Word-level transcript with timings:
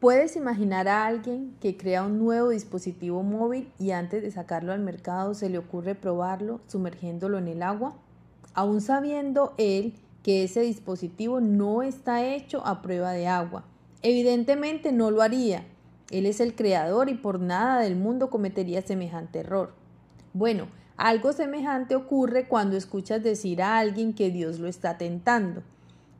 ¿Puedes 0.00 0.34
imaginar 0.34 0.88
a 0.88 1.04
alguien 1.04 1.54
que 1.60 1.76
crea 1.76 2.04
un 2.04 2.18
nuevo 2.18 2.48
dispositivo 2.48 3.22
móvil 3.22 3.70
y 3.78 3.90
antes 3.90 4.22
de 4.22 4.30
sacarlo 4.30 4.72
al 4.72 4.80
mercado 4.80 5.34
se 5.34 5.50
le 5.50 5.58
ocurre 5.58 5.94
probarlo 5.94 6.62
sumergiéndolo 6.68 7.36
en 7.36 7.48
el 7.48 7.62
agua? 7.62 7.94
Aún 8.54 8.80
sabiendo 8.80 9.52
él 9.58 9.92
que 10.22 10.42
ese 10.42 10.62
dispositivo 10.62 11.42
no 11.42 11.82
está 11.82 12.24
hecho 12.24 12.66
a 12.66 12.80
prueba 12.80 13.12
de 13.12 13.28
agua. 13.28 13.66
Evidentemente 14.00 14.90
no 14.90 15.10
lo 15.10 15.20
haría. 15.20 15.66
Él 16.10 16.24
es 16.24 16.40
el 16.40 16.54
creador 16.54 17.10
y 17.10 17.14
por 17.14 17.38
nada 17.38 17.82
del 17.82 17.96
mundo 17.96 18.30
cometería 18.30 18.80
semejante 18.80 19.40
error. 19.40 19.74
Bueno, 20.32 20.68
algo 20.96 21.34
semejante 21.34 21.94
ocurre 21.94 22.48
cuando 22.48 22.78
escuchas 22.78 23.22
decir 23.22 23.60
a 23.60 23.76
alguien 23.76 24.14
que 24.14 24.30
Dios 24.30 24.60
lo 24.60 24.66
está 24.66 24.96
tentando. 24.96 25.62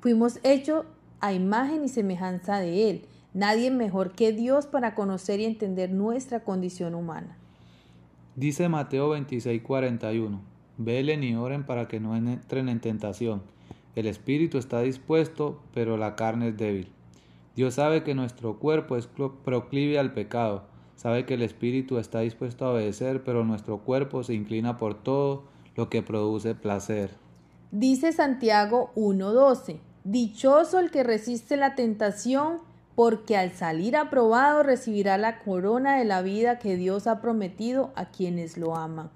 Fuimos 0.01 0.39
hechos 0.43 0.85
a 1.21 1.33
imagen 1.33 1.83
y 1.83 1.89
semejanza 1.89 2.59
de 2.59 2.91
Él 2.91 3.07
Nadie 3.33 3.71
mejor 3.71 4.13
que 4.13 4.33
Dios 4.33 4.67
para 4.67 4.95
conocer 4.95 5.41
y 5.41 5.45
entender 5.45 5.91
nuestra 5.91 6.41
condición 6.41 6.95
humana. 6.95 7.37
Dice 8.35 8.69
Mateo 8.69 9.11
26:41, 9.11 10.41
velen 10.79 11.23
y 11.23 11.37
oren 11.37 11.65
para 11.65 11.89
que 11.89 12.01
no 12.01 12.17
entren 12.17 12.69
en 12.69 12.81
tentación. 12.81 13.43
El 13.95 14.07
espíritu 14.07 14.59
está 14.59 14.81
dispuesto, 14.81 15.61
pero 15.75 15.97
la 15.97 16.17
carne 16.17 16.49
es 16.49 16.57
débil. 16.57 16.91
Dios 17.57 17.75
sabe 17.75 18.03
que 18.03 18.15
nuestro 18.15 18.59
cuerpo 18.59 18.97
es 18.97 19.07
proclive 19.07 19.99
al 19.99 20.15
pecado, 20.15 20.65
sabe 20.97 21.27
que 21.27 21.35
el 21.35 21.43
espíritu 21.43 21.99
está 21.99 22.21
dispuesto 22.21 22.65
a 22.65 22.73
obedecer, 22.73 23.23
pero 23.25 23.45
nuestro 23.45 23.79
cuerpo 23.79 24.23
se 24.23 24.35
inclina 24.35 24.77
por 24.77 24.95
todo 24.95 25.45
lo 25.77 25.89
que 25.89 26.03
produce 26.03 26.55
placer. 26.55 27.11
Dice 27.73 28.13
Santiago 28.13 28.91
1:12, 28.95 29.81
dichoso 30.05 30.79
el 30.79 30.91
que 30.91 31.03
resiste 31.03 31.57
la 31.57 31.75
tentación, 31.75 32.59
porque 32.95 33.37
al 33.37 33.53
salir 33.53 33.97
aprobado 33.97 34.63
recibirá 34.63 35.19
la 35.19 35.39
corona 35.39 35.97
de 35.99 36.05
la 36.05 36.23
vida 36.23 36.59
que 36.59 36.77
Dios 36.77 37.07
ha 37.07 37.21
prometido 37.21 37.93
a 37.95 38.07
quienes 38.07 38.57
lo 38.57 38.77
aman. 38.77 39.11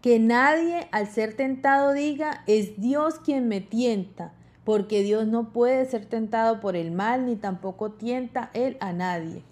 Que 0.00 0.18
nadie 0.18 0.88
al 0.92 1.08
ser 1.08 1.34
tentado 1.34 1.92
diga, 1.92 2.42
es 2.46 2.80
Dios 2.80 3.16
quien 3.18 3.48
me 3.48 3.60
tienta, 3.60 4.32
porque 4.64 5.02
Dios 5.02 5.26
no 5.26 5.52
puede 5.52 5.86
ser 5.86 6.06
tentado 6.06 6.60
por 6.60 6.76
el 6.76 6.92
mal, 6.92 7.26
ni 7.26 7.36
tampoco 7.36 7.92
tienta 7.92 8.50
Él 8.54 8.76
a 8.80 8.92
nadie. 8.92 9.42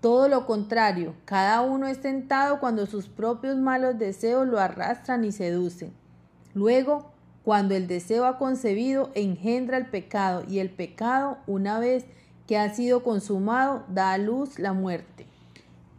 Todo 0.00 0.28
lo 0.28 0.46
contrario, 0.46 1.14
cada 1.24 1.60
uno 1.62 1.86
es 1.86 2.00
tentado 2.00 2.60
cuando 2.60 2.86
sus 2.86 3.08
propios 3.08 3.56
malos 3.56 3.98
deseos 3.98 4.46
lo 4.46 4.60
arrastran 4.60 5.24
y 5.24 5.32
seducen. 5.32 5.92
Luego, 6.54 7.10
cuando 7.42 7.74
el 7.74 7.86
deseo 7.86 8.26
ha 8.26 8.38
concebido, 8.38 9.10
engendra 9.14 9.76
el 9.76 9.86
pecado, 9.86 10.44
y 10.48 10.58
el 10.60 10.70
pecado, 10.70 11.38
una 11.46 11.78
vez 11.78 12.06
que 12.50 12.58
ha 12.58 12.74
sido 12.74 13.04
consumado 13.04 13.84
da 13.86 14.12
a 14.12 14.18
luz 14.18 14.58
la 14.58 14.72
muerte. 14.72 15.24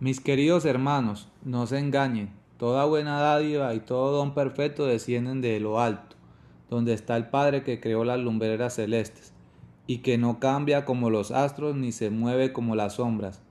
Mis 0.02 0.19
queridos 0.19 0.66
hermanos, 0.66 1.30
no 1.45 1.66
se 1.66 1.80
engañen, 1.80 2.33
toda 2.57 2.83
buena 2.83 3.21
dádiva 3.21 3.73
y 3.73 3.80
todo 3.80 4.17
don 4.17 4.33
perfecto 4.33 4.85
descienden 4.85 5.39
de 5.39 5.61
lo 5.61 5.79
alto, 5.79 6.17
donde 6.69 6.91
está 6.91 7.16
el 7.16 7.27
Padre 7.27 7.63
que 7.63 7.79
creó 7.79 8.03
las 8.03 8.19
lumbreras 8.19 8.75
celestes, 8.75 9.31
y 9.88 9.99
que 9.99 10.17
no 10.17 10.41
cambia 10.41 10.83
como 10.83 11.09
los 11.09 11.31
astros 11.31 11.77
ni 11.77 11.94
se 11.94 12.09
mueve 12.09 12.52
como 12.52 12.75
las 12.75 12.95
sombras. 12.95 13.41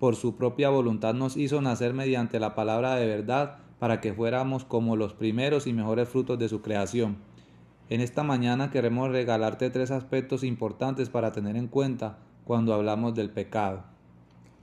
Por 0.00 0.16
su 0.16 0.34
propia 0.34 0.68
voluntad 0.68 1.14
nos 1.14 1.36
hizo 1.36 1.62
nacer 1.62 1.94
mediante 1.94 2.40
la 2.40 2.56
palabra 2.56 2.96
de 2.96 3.06
verdad, 3.06 3.58
para 3.78 4.00
que 4.00 4.12
fuéramos 4.12 4.64
como 4.64 4.96
los 4.96 5.14
primeros 5.14 5.68
y 5.68 5.72
mejores 5.72 6.08
frutos 6.08 6.40
de 6.40 6.48
su 6.48 6.60
creación. 6.60 7.18
En 7.88 8.00
esta 8.00 8.24
mañana 8.24 8.72
queremos 8.72 9.12
regalarte 9.12 9.70
tres 9.70 9.92
aspectos 9.92 10.42
importantes 10.42 11.08
para 11.08 11.30
tener 11.30 11.54
en 11.54 11.68
cuenta 11.68 12.18
cuando 12.48 12.72
hablamos 12.72 13.14
del 13.14 13.28
pecado. 13.28 13.84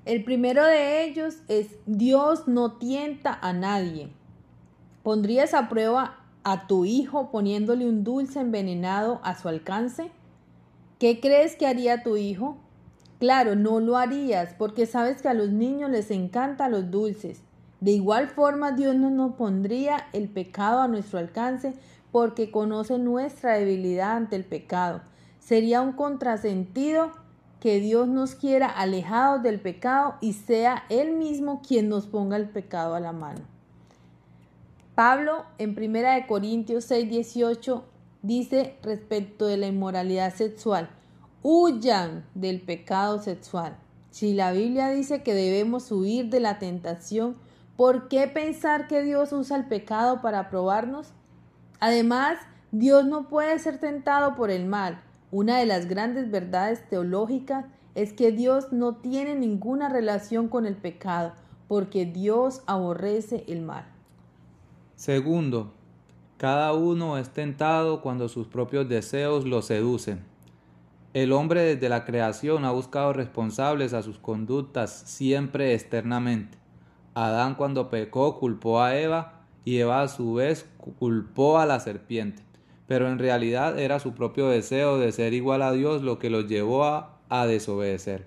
El 0.05 0.23
primero 0.23 0.66
de 0.66 1.05
ellos 1.05 1.36
es 1.47 1.67
Dios 1.86 2.47
no 2.47 2.73
tienta 2.73 3.38
a 3.39 3.53
nadie. 3.53 4.09
¿Pondrías 5.03 5.53
a 5.53 5.69
prueba 5.69 6.18
a 6.44 6.66
tu 6.66 6.85
hijo 6.85 7.29
poniéndole 7.29 7.88
un 7.88 8.03
dulce 8.03 8.40
envenenado 8.40 9.22
a 9.23 9.38
su 9.38 9.50
alcance? 9.50 10.09
¿Qué 10.97 11.19
crees 11.19 11.56
que 11.56 11.68
haría 11.68 12.01
tu 12.01 12.18
hijo? 12.18 12.57
Claro, 13.19 13.56
no 13.56 13.79
lo 13.79 13.97
harías 13.97 14.56
porque 14.57 14.88
sabes 14.88 15.22
que 15.22 15.28
a 15.28 15.35
los 15.35 15.52
niños 15.52 15.91
les 15.91 16.09
encantan 16.09 16.72
los 16.72 16.90
dulces. 16.90 17.44
De 17.81 17.91
igual 17.91 18.29
forma, 18.29 18.72
Dios 18.72 18.96
no 18.96 19.12
nos 19.12 19.35
pondría 19.35 20.07
el 20.12 20.28
pecado 20.28 20.81
a 20.81 20.88
nuestro 20.88 21.19
alcance 21.19 21.75
porque 22.12 22.50
conoce 22.50 22.97
nuestra 22.97 23.53
debilidad 23.59 24.17
ante 24.17 24.35
el 24.35 24.44
pecado. 24.44 25.02
Sería 25.40 25.81
un 25.81 25.91
contrasentido 25.91 27.12
que 27.66 27.80
Dios 27.80 28.08
nos 28.08 28.36
quiera 28.36 28.68
alejados 28.68 29.42
del 29.42 29.59
pecado 29.59 30.18
y 30.22 30.34
sea 30.34 30.84
Él 30.88 31.14
mismo 31.14 31.64
quien 31.68 31.90
nos 31.90 32.06
ponga 32.06 32.38
el 32.38 32.48
pecado 32.48 32.94
a 32.94 33.00
la 33.00 33.12
mano. 33.12 33.42
Pablo 34.94 35.46
en 35.58 35.72
1 35.72 36.28
Corintios 36.28 36.86
6, 36.86 37.09
18 37.09 37.84
dice 38.22 38.76
respecto 38.84 39.48
de 39.48 39.58
la 39.58 39.66
inmoralidad 39.66 40.31
sexual, 40.36 40.92
huyan 41.42 42.24
del 42.36 42.62
pecado 42.62 43.20
sexual. 43.20 43.76
Si 44.12 44.36
la 44.36 44.52
Biblia 44.52 44.90
dice 44.90 45.24
que 45.24 45.34
debemos 45.34 45.92
huir 45.92 46.30
de 46.30 46.42
la 46.42 46.59
tentación, 46.59 47.36
¿por 47.78 48.09
qué 48.09 48.28
pensar 48.28 48.88
que 48.88 49.02
Dios 49.02 49.34
usa 49.34 49.58
el 49.58 49.66
pecado 49.66 50.22
para 50.22 50.52
probarnos? 50.52 51.14
Además, 51.80 52.38
Dios 52.72 53.08
no 53.08 53.28
puede 53.28 53.58
ser 53.58 53.80
tentado 53.80 54.36
por 54.36 54.52
el 54.52 54.68
mal, 54.68 55.02
una 55.35 55.57
de 55.57 55.66
las 55.66 55.90
grandes 55.90 56.31
verdades 56.31 56.88
teológicas 56.88 57.66
es 57.94 58.13
que 58.13 58.31
Dios 58.31 58.72
no 58.72 58.96
tiene 58.96 59.35
ninguna 59.35 59.90
relación 59.90 60.47
con 60.47 60.66
el 60.66 60.78
pecado, 60.78 61.34
porque 61.68 62.06
Dios 62.06 62.62
aborrece 62.68 63.44
el 63.50 63.62
mal. 63.62 63.84
Segundo, 64.96 65.73
cada 66.38 66.72
uno 66.72 67.18
es 67.18 67.31
tentado 67.31 68.01
cuando 68.01 68.29
sus 68.29 68.47
propios 68.47 68.88
deseos 68.88 69.44
lo 69.44 69.62
seducen. 69.62 70.23
El 71.13 71.34
hombre 71.34 71.63
desde 71.63 71.90
la 71.90 72.06
creación 72.06 72.63
ha 72.63 72.72
buscado 72.72 73.12
responsables 73.12 73.91
a 73.94 74.03
sus 74.03 74.17
conductas 74.17 75.03
siempre 75.06 75.73
externamente. 75.73 76.57
Adán 77.13 77.56
cuando 77.56 77.90
pecó 77.90 78.40
culpó 78.40 78.81
a 78.81 78.97
Eva 78.97 79.41
y 79.66 79.79
Eva 79.79 80.02
a 80.02 80.07
su 80.07 80.35
vez 80.35 80.66
culpó 80.97 81.59
a 81.59 81.66
la 81.66 81.81
serpiente 81.81 82.46
pero 82.88 83.09
en 83.09 83.19
realidad 83.19 83.79
era 83.79 84.00
su 84.00 84.13
propio 84.13 84.47
deseo 84.47 84.97
de 84.97 85.12
ser 85.12 85.34
igual 85.34 85.62
a 85.62 85.72
Dios 85.72 86.01
lo 86.03 86.19
que 86.19 86.29
los 86.29 86.47
llevó 86.47 86.85
a, 86.85 87.12
desobedecer. 87.47 88.25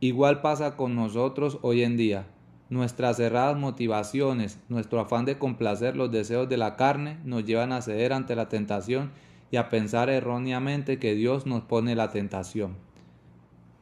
Igual 0.00 0.42
pasa 0.42 0.76
con 0.76 0.94
nosotros 0.94 1.58
hoy 1.62 1.82
en 1.82 1.96
día. 1.96 2.26
Nuestras 2.68 3.16
cerradas 3.16 3.56
motivaciones, 3.56 4.60
nuestro 4.68 5.00
afán 5.00 5.24
de 5.24 5.38
complacer 5.38 5.96
los 5.96 6.10
deseos 6.10 6.48
de 6.48 6.56
la 6.56 6.76
carne 6.76 7.18
nos 7.24 7.44
llevan 7.44 7.72
a 7.72 7.82
ceder 7.82 8.12
ante 8.12 8.36
la 8.36 8.48
tentación 8.48 9.10
y 9.50 9.56
a 9.56 9.68
pensar 9.68 10.08
erróneamente 10.08 10.98
que 10.98 11.14
Dios 11.14 11.46
nos 11.46 11.62
pone 11.62 11.94
la 11.94 12.10
tentación. 12.10 12.76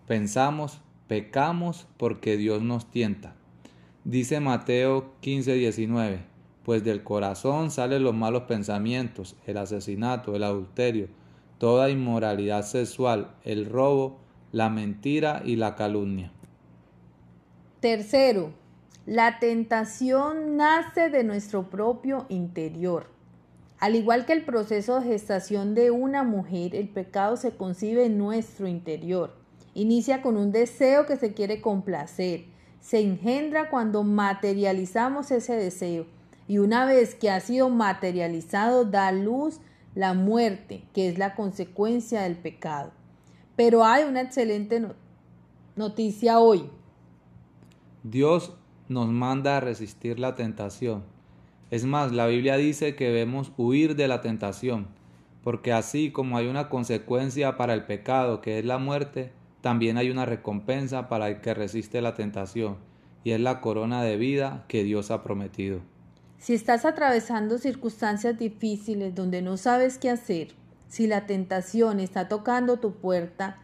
Pensamos, 0.06 0.80
pecamos 1.06 1.86
porque 1.96 2.36
Dios 2.36 2.62
nos 2.62 2.90
tienta. 2.90 3.34
Dice 4.04 4.40
Mateo 4.40 5.12
15:19 5.22 6.29
pues 6.64 6.84
del 6.84 7.02
corazón 7.02 7.70
salen 7.70 8.04
los 8.04 8.14
malos 8.14 8.42
pensamientos, 8.42 9.36
el 9.46 9.56
asesinato, 9.56 10.36
el 10.36 10.44
adulterio, 10.44 11.08
toda 11.58 11.90
inmoralidad 11.90 12.64
sexual, 12.64 13.34
el 13.44 13.66
robo, 13.66 14.18
la 14.52 14.68
mentira 14.68 15.42
y 15.44 15.56
la 15.56 15.74
calumnia. 15.74 16.32
Tercero, 17.80 18.52
la 19.06 19.38
tentación 19.38 20.56
nace 20.56 21.08
de 21.08 21.24
nuestro 21.24 21.70
propio 21.70 22.26
interior. 22.28 23.06
Al 23.78 23.94
igual 23.94 24.26
que 24.26 24.34
el 24.34 24.44
proceso 24.44 25.00
de 25.00 25.06
gestación 25.06 25.74
de 25.74 25.90
una 25.90 26.22
mujer, 26.22 26.74
el 26.74 26.88
pecado 26.88 27.38
se 27.38 27.52
concibe 27.52 28.04
en 28.04 28.18
nuestro 28.18 28.68
interior. 28.68 29.34
Inicia 29.72 30.20
con 30.20 30.36
un 30.36 30.52
deseo 30.52 31.06
que 31.06 31.16
se 31.16 31.32
quiere 31.32 31.62
complacer. 31.62 32.44
Se 32.80 33.00
engendra 33.00 33.70
cuando 33.70 34.02
materializamos 34.02 35.30
ese 35.30 35.54
deseo 35.54 36.06
y 36.50 36.58
una 36.58 36.84
vez 36.84 37.14
que 37.14 37.30
ha 37.30 37.38
sido 37.38 37.70
materializado 37.70 38.84
da 38.84 39.12
luz 39.12 39.60
la 39.94 40.14
muerte, 40.14 40.82
que 40.92 41.08
es 41.08 41.16
la 41.16 41.36
consecuencia 41.36 42.22
del 42.22 42.34
pecado. 42.34 42.90
Pero 43.54 43.84
hay 43.84 44.02
una 44.02 44.22
excelente 44.22 44.84
noticia 45.76 46.40
hoy. 46.40 46.68
Dios 48.02 48.52
nos 48.88 49.06
manda 49.10 49.58
a 49.58 49.60
resistir 49.60 50.18
la 50.18 50.34
tentación. 50.34 51.04
Es 51.70 51.84
más, 51.84 52.10
la 52.10 52.26
Biblia 52.26 52.56
dice 52.56 52.96
que 52.96 53.04
debemos 53.04 53.52
huir 53.56 53.94
de 53.94 54.08
la 54.08 54.20
tentación, 54.20 54.88
porque 55.44 55.72
así 55.72 56.10
como 56.10 56.36
hay 56.36 56.48
una 56.48 56.68
consecuencia 56.68 57.56
para 57.56 57.74
el 57.74 57.84
pecado, 57.84 58.40
que 58.40 58.58
es 58.58 58.64
la 58.64 58.78
muerte, 58.78 59.30
también 59.60 59.98
hay 59.98 60.10
una 60.10 60.26
recompensa 60.26 61.08
para 61.08 61.28
el 61.28 61.42
que 61.42 61.54
resiste 61.54 62.02
la 62.02 62.14
tentación, 62.14 62.78
y 63.22 63.30
es 63.30 63.40
la 63.40 63.60
corona 63.60 64.02
de 64.02 64.16
vida 64.16 64.64
que 64.66 64.82
Dios 64.82 65.12
ha 65.12 65.22
prometido. 65.22 65.82
Si 66.40 66.54
estás 66.54 66.86
atravesando 66.86 67.58
circunstancias 67.58 68.38
difíciles 68.38 69.14
donde 69.14 69.42
no 69.42 69.58
sabes 69.58 69.98
qué 69.98 70.08
hacer, 70.08 70.54
si 70.88 71.06
la 71.06 71.26
tentación 71.26 72.00
está 72.00 72.28
tocando 72.28 72.78
tu 72.78 72.92
puerta, 72.92 73.58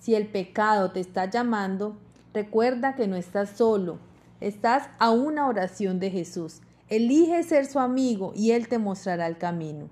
Si 0.00 0.16
el 0.16 0.26
pecado 0.26 0.90
te 0.90 0.98
está 0.98 1.30
llamando, 1.30 1.96
recuerda 2.34 2.96
que 2.96 3.06
no 3.06 3.14
estás 3.14 3.50
solo, 3.50 3.98
estás 4.40 4.88
a 4.98 5.10
una 5.12 5.46
oración 5.46 6.00
de 6.00 6.10
Jesús. 6.10 6.60
Elige 6.88 7.44
ser 7.44 7.66
su 7.66 7.78
amigo 7.78 8.32
y 8.34 8.50
Él 8.50 8.66
te 8.66 8.78
mostrará 8.78 9.28
el 9.28 9.38
camino. 9.38 9.88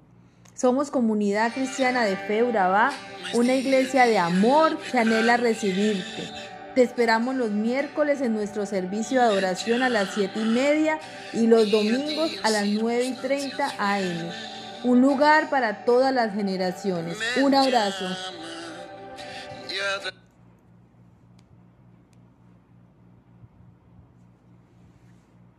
Somos 0.53 0.91
comunidad 0.91 1.53
cristiana 1.53 2.03
de 2.03 2.17
fe 2.17 2.43
Urabá, 2.43 2.91
una 3.35 3.55
iglesia 3.55 4.05
de 4.07 4.19
amor 4.19 4.77
que 4.91 4.99
anhela 4.99 5.37
recibirte. 5.37 6.40
Te 6.75 6.83
esperamos 6.83 7.35
los 7.35 7.51
miércoles 7.51 8.21
en 8.21 8.33
nuestro 8.33 8.65
servicio 8.65 9.21
de 9.21 9.27
adoración 9.27 9.83
a 9.83 9.89
las 9.89 10.11
7 10.15 10.39
y 10.41 10.45
media 10.45 10.99
y 11.33 11.47
los 11.47 11.71
domingos 11.71 12.31
a 12.43 12.51
las 12.51 12.67
9 12.67 13.05
y 13.05 13.13
30 13.13 13.75
am. 13.79 14.31
Un 14.85 15.01
lugar 15.01 15.51
para 15.51 15.85
todas 15.85 16.15
las 16.15 16.33
generaciones. 16.33 17.19
Un 17.43 17.55
abrazo. 17.55 18.07